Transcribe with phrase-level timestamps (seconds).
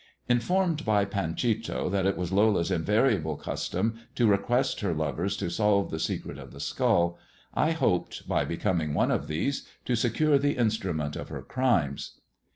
[0.27, 5.91] Informed by Panchito that it was Lola's invariable custom to request her lovers to solve
[5.91, 7.19] the secret of the skull,
[7.53, 12.19] I hoped, by becoming one of these, to secure the instrument of her crimes.